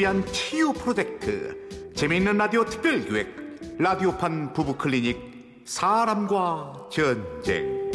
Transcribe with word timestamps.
위한 0.00 0.24
치유 0.32 0.72
프로젝트 0.72 1.54
재미있는 1.94 2.38
라디오 2.38 2.64
특별기획 2.64 3.76
라디오판 3.76 4.54
부부클리닉 4.54 5.62
사람과 5.66 6.88
전쟁. 6.90 7.90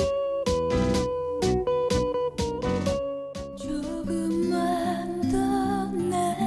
조금만 3.58 5.20
더내 5.32 6.38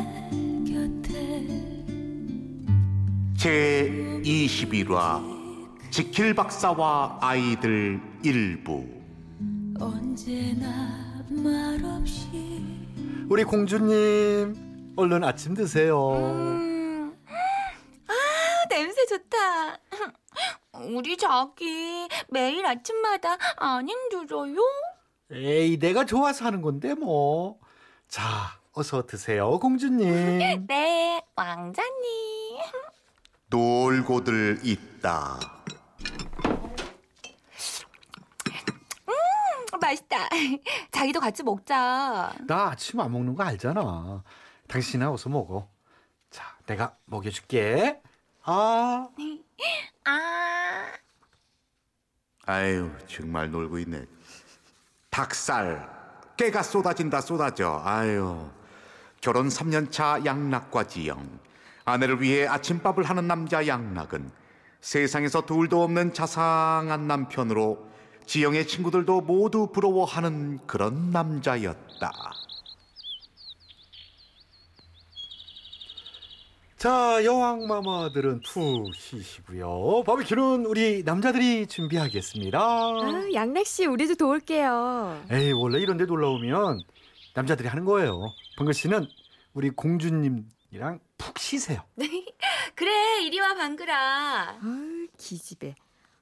곁에. 1.03 1.45
제21화 3.37 5.25
지킬 5.91 6.37
박사와 6.37 7.19
아이들 7.21 8.01
일부. 8.23 8.87
언제나 9.81 11.25
말없이 11.29 12.63
우리 13.29 13.43
공주님 13.43 14.68
얼른 14.99 15.23
아침 15.23 15.55
드세요. 15.55 16.11
음. 16.17 17.17
아, 18.09 18.13
냄새 18.69 19.07
좋다. 19.07 19.79
우리 20.93 21.17
자기 21.17 22.09
매일 22.29 22.67
아침마다 22.67 23.37
안 23.59 23.89
힘들어요? 23.89 24.57
에이 25.31 25.79
내가 25.79 26.05
좋아서 26.05 26.47
하는 26.47 26.63
건데 26.63 26.95
뭐. 26.95 27.61
자 28.09 28.59
어서 28.73 29.07
드세요 29.07 29.61
공주님. 29.61 30.09
네, 30.67 31.23
왕자님. 31.37 32.59
놀고들 33.51 34.59
있다 34.65 35.39
음, 39.09 39.79
맛있다. 39.81 40.29
자기도 40.91 41.21
같이 41.21 41.45
먹자. 41.45 42.35
나 42.49 42.71
아침 42.71 42.99
안 42.99 43.13
먹는 43.13 43.37
거 43.37 43.45
알잖아. 43.45 44.25
당신아 44.69 45.11
어서 45.11 45.29
먹어. 45.29 45.69
자 46.31 46.45
내가 46.67 46.97
먹여줄게. 47.07 48.01
아. 48.45 49.09
아, 50.05 50.93
아유 52.47 52.91
정말 53.07 53.51
놀고 53.51 53.79
있네. 53.81 54.05
닭살. 55.11 55.99
깨가 56.37 56.63
쏟아진다 56.63 57.21
쏟아져. 57.21 57.83
아유. 57.85 58.49
결혼 59.21 59.49
3년 59.49 59.91
차 59.91 60.21
양락과 60.25 60.85
지영. 60.85 61.41
아내를 61.85 62.21
위해 62.23 62.47
아침밥을 62.47 63.05
하는 63.05 63.27
남자 63.27 63.67
양락은 63.67 64.31
세상에서 64.81 65.47
둘도 65.47 65.83
없는 65.83 66.13
자상한 66.15 67.09
남편으로 67.09 67.89
지영의 68.27 68.67
친구들도 68.67 69.23
모두 69.23 69.73
부러워하는 69.73 70.61
그런 70.67 71.11
남자였다 71.11 72.13
자, 76.79 77.25
여왕 77.25 77.67
마마들은 77.67 78.41
푹 78.43 78.95
쉬시고요. 78.95 80.05
바비큐는 80.07 80.65
우리 80.65 81.03
남자들이 81.03 81.67
준비하겠습니다. 81.67 82.57
아, 82.61 83.29
양락 83.35 83.67
씨, 83.67 83.85
우리도 83.87 84.15
도울게요. 84.15 85.25
에이, 85.29 85.51
원래 85.53 85.81
이런 85.81 85.97
데 85.97 86.05
놀러 86.05 86.31
오면 86.31 86.79
남자들이 87.35 87.67
하는 87.69 87.85
거예요. 87.85 88.33
방글 88.59 88.75
씨는 88.75 89.09
우리 89.55 89.71
공주님이랑 89.71 91.01
푹 91.19 91.41
쉬세요. 91.41 91.81
그래, 92.77 93.23
이리 93.25 93.41
와, 93.41 93.55
방글아. 93.55 94.59
아유, 94.63 95.09
기집애. 95.19 95.75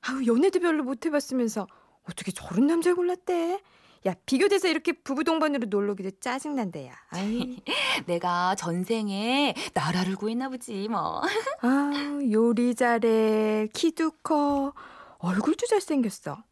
아유, 0.09 0.27
연애도 0.27 0.61
별로 0.61 0.85
못 0.85 1.05
해봤으면서 1.05 1.67
어떻게 2.09 2.33
저런 2.33 2.67
남자를 2.67 2.97
골랐대? 2.97 3.61
야, 4.07 4.15
비교돼서 4.25 4.69
이렇게 4.69 4.93
부부 4.93 5.25
동반으로 5.25 5.67
놀러 5.69 5.93
오기도 5.93 6.11
짜증난다, 6.21 6.85
야. 6.87 6.93
아유, 7.11 7.57
내가 8.07 8.55
전생에 8.55 9.55
나라를 9.75 10.15
구했나 10.17 10.49
보지, 10.49 10.89
뭐. 10.89 11.23
아, 11.63 12.21
요리 12.31 12.75
잘해, 12.75 13.69
키도 13.73 14.13
커, 14.23 14.73
얼굴도 15.19 15.67
잘생겼어. 15.67 16.43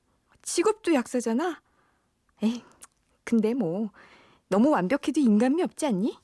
직업도 0.43 0.95
약사잖아? 0.95 1.61
에이, 2.43 2.63
근데 3.23 3.55
뭐, 3.55 3.91
너무 4.49 4.71
완벽해도 4.71 5.21
인간미 5.21 5.63
없지 5.63 5.87
않니? 5.87 6.19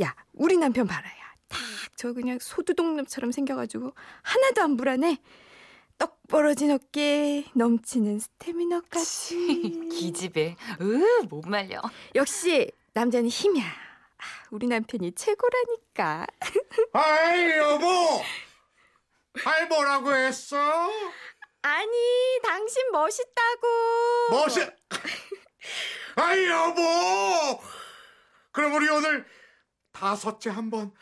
야, 0.00 0.14
우리 0.32 0.56
남편 0.56 0.86
봐라, 0.86 1.06
야. 1.08 1.34
딱 1.48 1.58
저 1.96 2.12
그냥 2.12 2.38
소두동놈처럼 2.40 3.32
생겨가지고 3.32 3.92
하나도 4.22 4.62
안 4.62 4.76
불안해. 4.76 5.18
떡 5.98 6.18
벌어진 6.28 6.70
어깨, 6.70 7.44
넘치는 7.54 8.18
스태미너까지. 8.18 9.88
기집애. 9.92 10.56
으, 10.80 11.22
못 11.28 11.46
말려. 11.46 11.80
역시 12.14 12.70
남자는 12.92 13.28
힘이야. 13.28 13.64
아, 13.64 14.24
우리 14.50 14.66
남편이 14.66 15.12
최고라니까. 15.12 16.26
아이 16.92 17.50
여보 17.58 17.86
아이 19.44 19.66
뭐라고 19.66 20.14
했어? 20.14 20.56
아니, 21.62 21.90
당신 22.42 22.90
멋있다고. 22.92 23.68
멋있 24.30 24.70
아이 26.16 26.46
여보 26.46 26.82
그럼 28.52 28.74
우리 28.74 28.88
오늘 28.88 29.26
다섯째 29.92 30.50
한번 30.50 30.92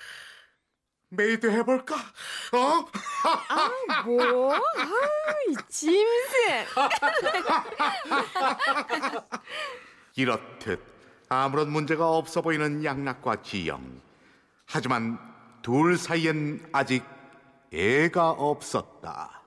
made 1.14 1.46
해볼까? 1.50 1.94
어? 1.94 2.86
아, 3.50 4.02
뭐? 4.06 4.54
아이, 4.54 5.54
짐승. 5.68 6.64
이렇듯 10.16 10.80
아무런 11.28 11.70
문제가 11.70 12.08
없어 12.10 12.40
보이는 12.40 12.82
양락과 12.82 13.42
지영. 13.42 14.00
하지만 14.66 15.18
둘 15.60 15.98
사이엔 15.98 16.66
아직 16.72 17.04
애가 17.74 18.30
없었다. 18.30 19.42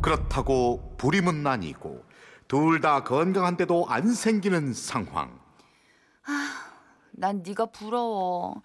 그렇다고 0.00 0.94
불임은 0.98 1.46
아니고 1.46 2.04
둘 2.48 2.80
다 2.80 3.04
건강한데도 3.04 3.86
안 3.88 4.12
생기는 4.12 4.72
상황. 4.72 5.40
난 7.14 7.42
네가 7.46 7.66
부러워. 7.66 8.62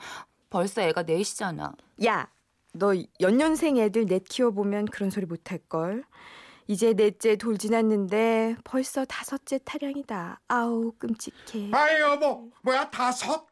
벌써 0.50 0.82
애가 0.82 1.04
넷이잖아. 1.04 1.74
야, 2.06 2.32
너 2.74 2.94
연년생 3.20 3.78
애들 3.78 4.06
넷 4.06 4.24
키워보면 4.24 4.86
그런 4.86 5.10
소리 5.10 5.26
못할걸. 5.26 6.04
이제 6.68 6.94
넷째 6.94 7.38
돌 7.38 7.58
지났는데 7.58 8.58
벌써 8.64 9.06
다섯째 9.06 9.58
타령이다. 9.64 10.42
아우, 10.50 10.92
끔찍해. 11.00 11.72
아이 11.72 12.02
여보 12.02 12.52
뭐야 12.62 12.90
다섯? 12.90 13.48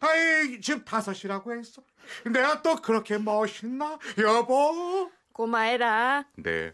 아이 0.00 0.60
지금 0.60 0.84
다섯이라고 0.84 1.54
했어. 1.54 1.82
내가 2.30 2.60
또 2.62 2.76
그렇게 2.76 3.16
멋있나? 3.18 3.98
여보? 4.18 5.10
고마해라. 5.32 6.26
네. 6.36 6.72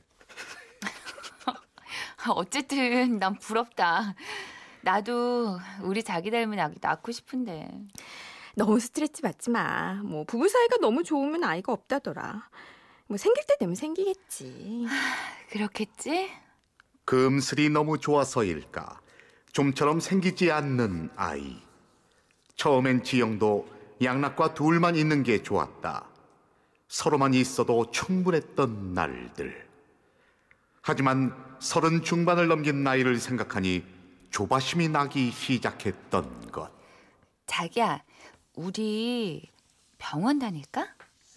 어쨌든 2.35 3.19
난 3.19 3.39
부럽다. 3.39 4.15
나도 4.83 5.59
우리 5.83 6.03
자기 6.03 6.31
닮은 6.31 6.59
아기 6.59 6.79
낳고 6.81 7.13
싶은데. 7.13 7.69
너무 8.57 8.81
스트레스 8.81 9.21
받지 9.21 9.51
마. 9.51 10.01
뭐 10.03 10.25
부부 10.25 10.49
사이가 10.49 10.79
너무 10.79 11.05
좋으면 11.05 11.45
아이가 11.45 11.73
없다더라. 11.75 12.49
뭐 13.07 13.19
생길 13.19 13.45
때 13.47 13.55
되면 13.61 13.75
생기겠지. 13.75 14.87
그렇겠지? 15.51 16.31
금슬이 17.05 17.69
너무 17.69 17.99
좋아서일까? 17.99 19.01
좀처럼 19.53 20.01
생기지 20.01 20.51
않는 20.51 21.11
아이. 21.17 21.63
처음엔 22.57 23.05
지영도 23.05 23.69
양락과 24.03 24.55
둘만 24.55 24.97
있는 24.97 25.23
게 25.23 25.43
좋았다. 25.43 26.07
서로만 26.89 27.35
있어도 27.35 27.91
충분했던 27.91 28.95
날들. 28.95 29.69
하지만 30.81 31.37
서른 31.61 32.03
중반을 32.03 32.49
넘긴 32.49 32.83
나이를 32.83 33.19
생각하니 33.19 33.85
조바심이 34.31 34.89
나기 34.89 35.31
시작했던 35.31 36.51
것. 36.51 36.71
자기야, 37.47 38.03
우리 38.57 39.49
병원 39.99 40.39
다닐까? 40.41 40.89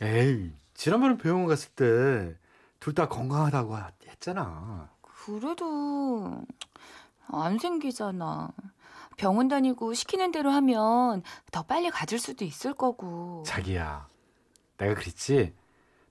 에이, 0.02 0.52
지난번에 0.74 1.18
병원 1.18 1.46
갔을 1.48 1.70
때 1.72 2.36
둘 2.80 2.94
다 2.94 3.10
건강하다고 3.10 3.78
했잖아. 4.08 4.90
그래도 5.02 6.42
안 7.28 7.60
생기잖아. 7.60 8.52
병원 9.18 9.50
다니고 9.50 9.94
시키는 9.94 10.32
대로 10.32 10.50
하면 10.50 11.22
더 11.52 11.64
빨리 11.64 11.90
가질 11.90 12.20
수도 12.20 12.46
있을 12.46 12.74
거고. 12.74 13.44
자기야, 13.46 14.08
내가 14.78 14.94
그랬지? 14.96 15.54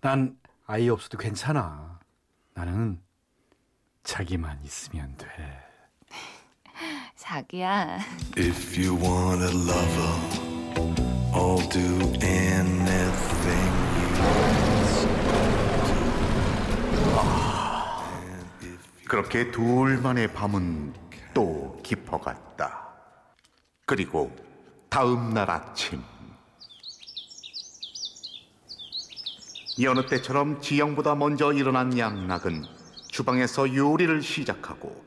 난 0.03 0.39
아이 0.67 0.91
없어도 0.91 1.17
괜찮아. 1.17 1.99
나는 2.53 3.01
자기만 4.05 4.63
있으면 4.63 5.17
돼. 5.17 5.27
자기야, 7.17 7.99
I'll 11.33 11.69
do 11.71 12.13
anything 12.23 13.79
그렇게 19.09 19.51
둘만의 19.51 20.35
밤은 20.35 20.93
또 21.33 21.81
깊어갔다. 21.83 22.89
그리고 23.87 24.31
다음 24.91 25.33
날 25.33 25.51
아침 25.51 26.03
여느 29.81 30.05
때처럼 30.07 30.61
지영보다 30.61 31.15
먼저 31.15 31.53
일어난 31.53 31.97
양락은 31.97 32.65
주방에서 33.07 33.75
요리를 33.75 34.23
시작하고 34.23 35.05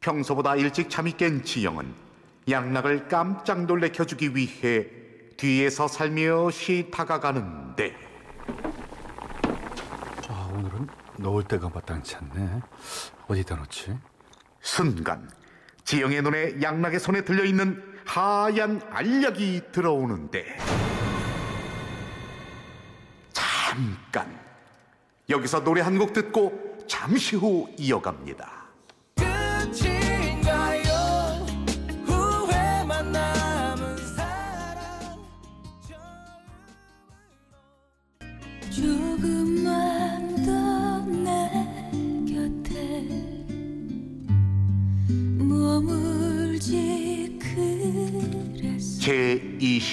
평소보다 0.00 0.56
일찍 0.56 0.88
잠이 0.88 1.12
깬 1.16 1.44
지영은 1.44 2.05
양락을 2.48 3.08
깜짝 3.08 3.64
놀래켜 3.66 4.04
주기 4.04 4.34
위해 4.34 4.86
뒤에서 5.36 5.88
살며시 5.88 6.90
다가가는데 6.92 7.94
아, 10.28 10.50
오늘은 10.52 10.86
넣을 11.18 11.42
데가 11.44 11.70
마땅치 11.74 12.16
않네. 12.16 12.60
어디다 13.28 13.56
넣지? 13.56 13.96
순간 14.60 15.28
지영의 15.84 16.22
눈에 16.22 16.62
양락의 16.62 17.00
손에 17.00 17.22
들려 17.22 17.44
있는 17.44 17.82
하얀 18.04 18.80
알약이 18.90 19.62
들어오는데 19.72 20.56
잠깐 23.32 24.38
여기서 25.28 25.64
노래 25.64 25.80
한 25.80 25.98
곡 25.98 26.12
듣고 26.12 26.78
잠시 26.88 27.34
후 27.36 27.68
이어갑니다. 27.76 28.55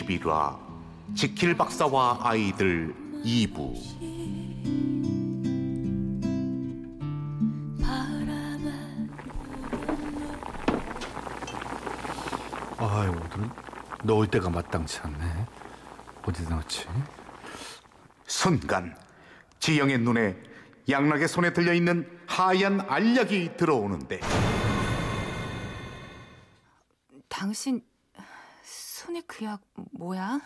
11화 0.03 0.59
지킬 1.15 1.55
박사와 1.55 2.19
아이들 2.21 2.93
2부. 3.23 3.73
아이 12.77 13.07
오늘 13.07 13.49
넣을 14.03 14.27
때가 14.27 14.49
마땅치 14.49 14.99
않네. 15.03 15.47
어디 16.25 16.43
넣었지? 16.49 16.85
순간 18.25 18.95
지영의 19.59 19.99
눈에 19.99 20.35
양락의 20.89 21.29
손에 21.29 21.53
들려있는 21.53 22.09
하얀 22.27 22.81
알약이 22.81 23.55
들어오는데. 23.55 24.19
당신 27.29 27.81
손에 28.63 29.21
그 29.21 29.45
약 29.45 29.61
뭐야? 29.91 30.39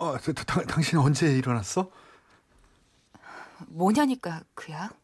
아, 0.00 0.16
저, 0.22 0.32
저, 0.32 0.44
당, 0.44 0.64
당신 0.66 0.98
언제 0.98 1.26
일어났어? 1.36 1.90
뭐냐니까 3.66 4.42
그 4.54 4.72
약? 4.72 4.94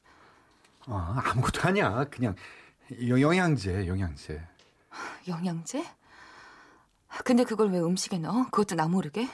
아, 0.87 1.21
아무것도 1.25 1.63
아니야. 1.67 2.05
그냥 2.05 2.35
영- 3.09 3.21
영양제, 3.21 3.87
영양제. 3.87 4.43
영양제? 5.29 5.85
근데 7.25 7.45
그걸 7.45 7.71
왜 7.71 7.81
음식에 7.81 8.19
넣어? 8.19 8.45
그것도 8.51 8.75
나 8.77 8.87
모르게? 8.89 9.29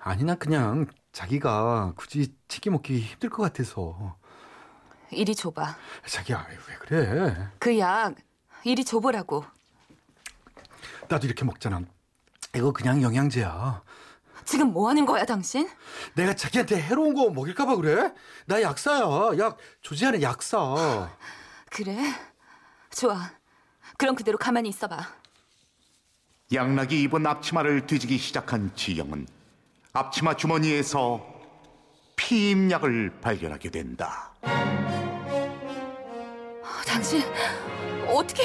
아니, 0.00 0.24
나 0.24 0.34
그냥 0.34 0.86
자기가 1.12 1.94
굳이 1.96 2.34
치기 2.48 2.70
먹기 2.70 3.00
힘들 3.00 3.30
것 3.30 3.42
같아서. 3.42 4.16
이리 5.10 5.34
줘봐. 5.34 5.76
자기야, 6.06 6.46
왜 6.68 6.74
그래? 6.78 7.48
그 7.58 7.78
약 7.78 8.14
이리 8.64 8.84
줘보라고. 8.84 9.44
나도 11.08 11.26
이렇게 11.26 11.44
먹잖아. 11.44 11.82
이거 12.54 12.72
그냥 12.72 13.02
영양제야. 13.02 13.82
지금 14.44 14.72
뭐 14.72 14.88
하는 14.88 15.06
거야 15.06 15.24
당신? 15.24 15.68
내가 16.14 16.34
자기한테 16.34 16.80
해로운 16.80 17.14
거 17.14 17.30
먹일까봐 17.30 17.76
그래? 17.76 18.12
나 18.46 18.60
약사야. 18.60 19.38
약 19.38 19.58
조지하는 19.82 20.20
약사. 20.22 21.10
그래? 21.70 21.96
좋아. 22.90 23.30
그럼 23.96 24.14
그대로 24.16 24.36
가만히 24.38 24.68
있어봐. 24.68 24.98
양락이 26.52 27.00
입은 27.02 27.26
앞치마를 27.26 27.86
뒤지기 27.86 28.18
시작한 28.18 28.74
지영은 28.74 29.26
앞치마 29.94 30.36
주머니에서 30.36 31.24
피임약을 32.16 33.20
발견하게 33.20 33.70
된다. 33.70 34.34
어, 36.62 36.82
당신 36.86 37.22
어떻게 38.08 38.44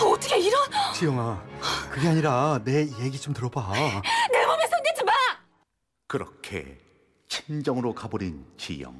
어떻게 0.00 0.38
이런 0.38 0.60
지영아, 0.94 1.42
그게 1.90 2.08
아니라 2.08 2.60
내 2.64 2.86
얘기 3.00 3.18
좀 3.20 3.34
들어봐. 3.34 3.72
내 3.72 4.46
몸에 4.46 4.66
손대지 4.66 5.04
마! 5.04 5.12
그렇게 6.06 6.80
친정으로 7.28 7.94
가버린 7.94 8.44
지영. 8.56 8.98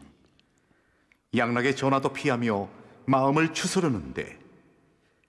양락의 1.37 1.77
전화도 1.77 2.12
피하며 2.12 2.69
마음을 3.06 3.53
추스르는데 3.53 4.39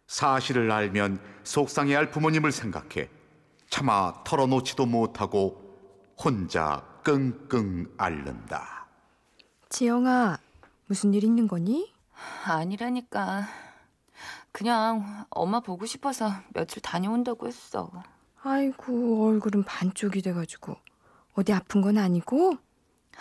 사실을 0.07 0.71
알면 0.71 1.19
속상해할 1.44 2.12
부모님을 2.12 2.51
생각해 2.51 3.10
차마 3.69 4.13
털어놓지도 4.24 4.86
못하고 4.86 5.77
혼자 6.18 6.83
끙끙 7.04 7.94
앓는다. 7.98 8.88
지영아, 9.69 10.38
무슨 10.88 11.13
일 11.13 11.24
있는 11.24 11.48
거니? 11.48 11.94
아니라니까. 12.45 13.48
그냥 14.51 15.25
엄마 15.30 15.60
보고 15.60 15.86
싶어서 15.86 16.31
며칠 16.54 16.81
다녀온다고 16.81 17.48
했어. 17.48 17.92
아이고, 18.42 19.28
얼굴은 19.28 19.63
반쪽이 19.63 20.22
돼가지고. 20.22 20.75
어디 21.34 21.54
아픈 21.54 21.81
건 21.81 21.98
아니고? 21.98 22.57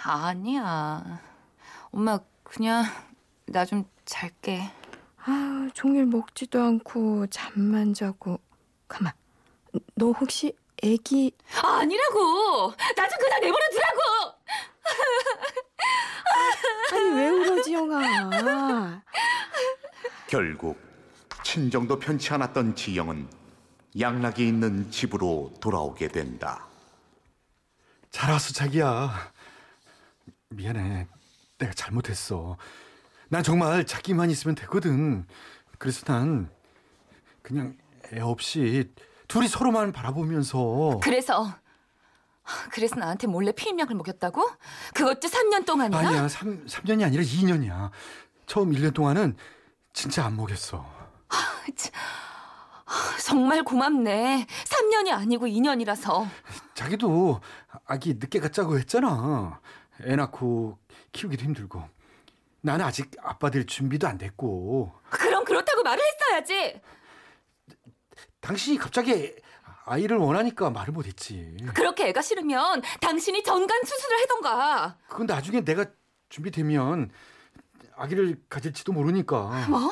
아니야. 0.02 1.20
엄마 1.90 2.18
그냥 2.44 2.84
나 3.46 3.64
좀 3.64 3.84
잘게. 4.04 4.62
아, 5.24 5.68
종일 5.74 6.06
먹지도 6.06 6.62
않고 6.62 7.26
잠만 7.28 7.94
자고. 7.94 8.40
가만. 8.88 9.12
너 9.94 10.12
혹시 10.12 10.56
애기 10.82 11.32
아니라고. 11.62 12.72
나 12.96 13.08
좀 13.08 13.18
그냥 13.18 13.40
내버려 13.40 13.64
두라고. 13.70 14.00
아니 16.92 17.08
왜 17.10 17.28
울어 17.28 17.62
지영아? 17.62 19.02
결국 20.26 20.78
친정도 21.58 21.98
편치 21.98 22.32
않았던 22.32 22.76
지영은 22.76 23.28
양락이 23.98 24.46
있는 24.46 24.88
집으로 24.92 25.52
돌아오게 25.60 26.06
된다. 26.06 26.68
잘 28.12 28.30
왔어, 28.30 28.52
자기야. 28.52 29.32
미안해. 30.50 31.08
내가 31.58 31.72
잘못했어. 31.72 32.56
난 33.28 33.42
정말 33.42 33.84
자기만 33.84 34.30
있으면 34.30 34.54
되거든. 34.54 35.26
그래서 35.78 36.04
난 36.06 36.48
그냥 37.42 37.76
애 38.12 38.20
없이 38.20 38.88
둘이 39.26 39.48
서로만 39.48 39.90
바라보면서 39.90 41.00
그래서 41.02 41.52
그래서 42.70 42.94
나한테 42.94 43.26
몰래 43.26 43.50
피임약을 43.50 43.96
먹였다고? 43.96 44.48
그것도 44.94 45.26
3년 45.26 45.66
동안이나? 45.66 45.98
아니야, 45.98 46.28
3, 46.28 46.68
삼년이 46.68 47.04
아니라 47.04 47.24
2년이야. 47.24 47.90
처음 48.46 48.70
1년 48.70 48.94
동안은 48.94 49.36
진짜 49.92 50.24
안 50.24 50.36
먹였어. 50.36 50.97
정말 53.24 53.62
고맙네. 53.62 54.46
3년이 54.64 55.12
아니고 55.12 55.46
2년이라서. 55.46 56.26
자기도 56.74 57.40
아기 57.84 58.14
늦게 58.14 58.40
갖자고 58.40 58.78
했잖아. 58.78 59.60
애 60.04 60.16
낳고 60.16 60.78
키우기도 61.12 61.44
힘들고. 61.44 61.82
나는 62.60 62.84
아직 62.84 63.10
아빠 63.22 63.50
될 63.50 63.66
준비도 63.66 64.06
안 64.08 64.18
됐고. 64.18 64.92
그럼 65.10 65.44
그렇다고 65.44 65.82
말을 65.82 66.02
했어야지. 66.02 66.80
당신이 68.40 68.78
갑자기 68.78 69.34
아이를 69.84 70.16
원하니까 70.16 70.70
말을 70.70 70.92
못했지. 70.92 71.56
그렇게 71.74 72.08
애가 72.08 72.22
싫으면 72.22 72.82
당신이 73.00 73.42
전간 73.42 73.82
수술을 73.84 74.20
해던가. 74.20 74.96
그건 75.08 75.26
나중에 75.26 75.62
내가 75.62 75.86
준비되면 76.28 77.10
아기를 77.96 78.42
가질지도 78.48 78.92
모르니까. 78.92 79.66
뭐? 79.68 79.90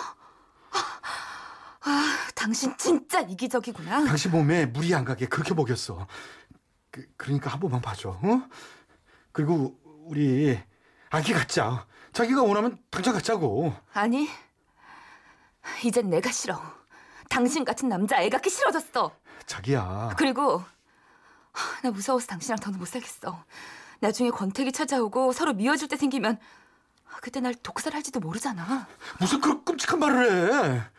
아, 1.87 2.17
당신 2.35 2.77
진짜 2.77 3.21
이기적이구나. 3.21 4.05
당신 4.05 4.33
몸에 4.33 4.67
물이 4.67 4.93
안 4.95 5.05
가게 5.05 5.27
그렇게 5.27 5.55
먹였어. 5.55 6.07
그, 6.91 7.07
그러니까 7.17 7.51
한 7.51 7.61
번만 7.61 7.81
봐줘. 7.81 8.11
어? 8.11 8.43
그리고 9.31 9.79
우리 10.05 10.59
아기 11.11 11.33
갖자. 11.33 11.87
자기가 12.13 12.43
원하면 12.43 12.79
당장 12.91 13.15
갖자고. 13.15 13.73
아니, 13.93 14.29
이젠 15.85 16.11
내가 16.11 16.33
싫어. 16.33 16.61
당신 17.29 17.65
같은 17.65 17.89
남자 17.89 18.21
애 18.21 18.29
갖기 18.29 18.51
싫어졌어. 18.51 19.13
자기야. 19.47 20.15
그리고 20.19 20.65
하, 21.53 21.81
나 21.83 21.91
무서워서 21.91 22.27
당신이랑 22.27 22.59
더는 22.59 22.79
못 22.81 22.89
살겠어. 22.89 23.45
나중에 24.01 24.31
권태기 24.31 24.73
찾아오고 24.73 25.33
서로 25.33 25.53
미워질 25.53 25.87
때 25.87 25.97
생기면 25.97 26.39
그때 27.23 27.41
날 27.41 27.55
독살할지도 27.55 28.19
모르잖아. 28.21 28.89
무슨 29.21 29.41
그런 29.41 29.65
끔찍한 29.65 30.01
말을 30.01 30.81
해. 30.81 30.96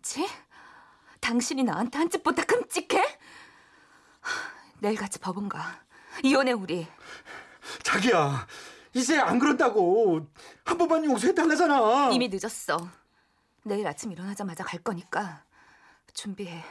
끔찍? 0.00 0.26
당신이 1.20 1.62
나한테 1.62 1.98
한 1.98 2.08
짓보다 2.08 2.42
끔찍해? 2.44 2.98
하, 4.20 4.30
내일 4.80 4.96
같이 4.96 5.18
법원 5.18 5.48
가. 5.48 5.80
이혼해 6.22 6.52
우리. 6.52 6.86
자기야 7.82 8.46
이제 8.94 9.18
안 9.18 9.38
그런다고 9.38 10.26
한 10.64 10.78
번만 10.78 11.04
용서해 11.04 11.34
달라잖아. 11.34 12.10
이미 12.12 12.28
늦었어. 12.28 12.88
내일 13.62 13.86
아침 13.86 14.10
일어나자마자 14.10 14.64
갈 14.64 14.80
거니까 14.82 15.44
준비해. 16.14 16.64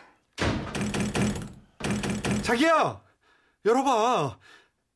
자기야 2.41 3.01
열어봐. 3.63 4.39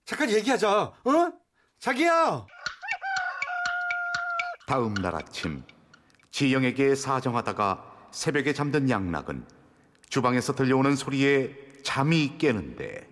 잠깐 0.06 0.30
얘기하자. 0.32 0.70
어? 0.82 1.34
자기야. 1.80 2.48
다음 4.66 4.94
날 4.96 5.16
아침 5.16 5.64
지영에게 6.32 6.96
사정하다가 6.96 7.93
새벽에 8.14 8.54
잠든 8.54 8.90
양락은 8.92 9.46
주방에서 10.08 10.54
들려오는 10.54 10.96
소리에 10.96 11.82
잠이 11.84 12.38
깨는데 12.38 13.10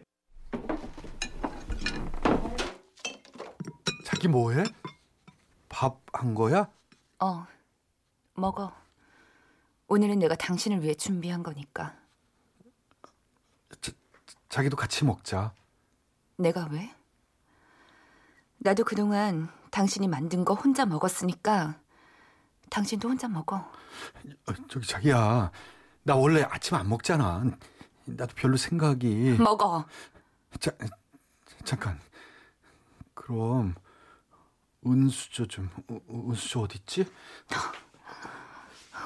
자기 4.06 4.28
뭐해? 4.28 4.64
밥 5.70 6.00
한 6.14 6.36
거야? 6.36 6.70
어, 7.20 7.48
먹어. 8.36 8.72
오늘은 9.88 10.20
내가 10.20 10.36
당신을 10.36 10.84
위해 10.84 10.94
준비한 10.94 11.42
거니까. 11.42 11.96
자기도 14.48 14.78
같이 14.78 15.04
먹자. 15.04 15.52
내가 16.38 16.68
왜? 16.70 16.94
나도 18.58 18.84
그동안 18.84 19.50
당신이 19.72 20.08
만든 20.10 20.46
거 20.46 20.54
혼자 20.54 20.86
먹었으니까 20.86 21.81
당신도 22.72 23.10
혼자 23.10 23.28
먹어. 23.28 23.58
어, 23.58 24.54
저기 24.70 24.88
자기야 24.88 25.52
나 26.04 26.16
원래 26.16 26.42
아침 26.50 26.76
안 26.78 26.88
먹잖아. 26.88 27.44
나도 28.06 28.34
별로 28.36 28.56
생각이 28.56 29.36
먹어. 29.40 29.86
자, 30.60 30.72
잠깐. 31.66 32.00
그럼 33.14 33.76
은수저 34.88 35.46
좀 35.48 35.70
은- 35.92 36.02
은수저 36.10 36.62
어디 36.62 36.78
있지? 36.80 37.06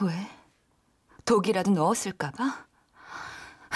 왜? 0.04 0.28
독이라도 1.26 1.72
넣었을까 1.72 2.32
봐? 2.32 2.66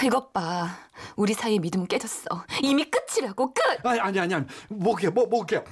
이것 0.05 0.31
봐. 0.31 0.69
우리 1.15 1.34
사이의 1.34 1.58
믿음 1.60 1.88
깨졌어. 1.88 2.25
이미 2.62 2.86
끝이라고 2.89 3.53
끝. 3.55 3.86
아니 3.86 4.00
아니 4.00 4.19
아니 4.19 4.36
아니 4.36 4.46
먹게 4.69 5.10
먹 5.10 5.27
먹게. 5.29 5.63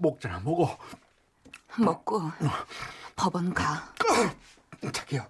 먹잖아 0.00 0.40
먹어. 0.40 0.76
먹고 1.78 2.22
법원 3.16 3.52
가. 3.52 3.92
자기야. 4.92 5.26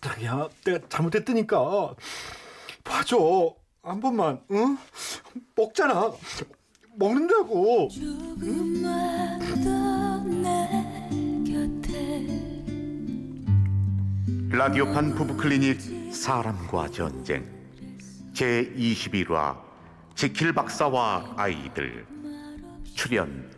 자기야 0.00 0.48
내가 0.64 0.88
잘못했으니까 0.88 1.94
봐줘 2.84 3.54
한 3.82 4.00
번만 4.00 4.40
응? 4.50 4.78
먹잖아 5.56 6.12
먹는다고. 6.96 7.88
라디오판 14.50 15.14
부부클리닉 15.14 16.14
사람과 16.14 16.88
전쟁 16.88 17.44
제21화 18.32 19.58
지킬 20.14 20.52
박사와 20.54 21.34
아이들 21.36 22.06
출연 22.94 23.50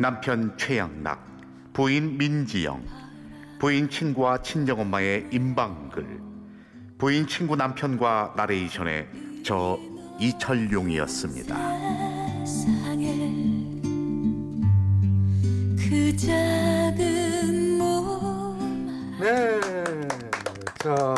남편 0.00 0.56
최양락 0.56 1.72
부인 1.72 2.16
민지영 2.18 2.84
부인 3.58 3.90
친구와 3.90 4.42
친정엄마의 4.42 5.26
임방글 5.32 6.20
부인 6.98 7.26
친구 7.26 7.56
남편과 7.56 8.34
나레이션의 8.36 9.08
저 9.44 9.76
이철용이었습니다. 10.20 11.56
세상에 12.44 13.34
그 15.76 16.16
작은 16.16 17.78
몸 17.78 19.16
네. 19.18 19.60
자 20.78 21.14